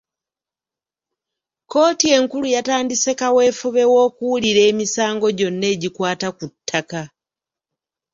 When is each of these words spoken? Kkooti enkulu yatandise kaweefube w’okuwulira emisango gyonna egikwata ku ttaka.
Kkooti 1.63 2.07
enkulu 2.17 2.47
yatandise 2.55 3.11
kaweefube 3.19 3.83
w’okuwulira 3.93 4.61
emisango 4.71 5.27
gyonna 5.37 5.65
egikwata 5.73 6.27
ku 6.37 6.45
ttaka. 6.53 7.01